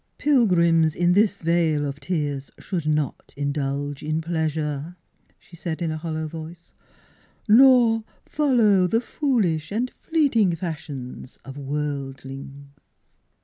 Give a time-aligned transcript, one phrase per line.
[0.13, 4.95] *' Pilgrims in this vale of tears should not indulge in pleasure,"
[5.37, 6.73] she said in a hol low voice,"
[7.47, 12.69] nor follow the foolish and fleet ing fashions of worldlings."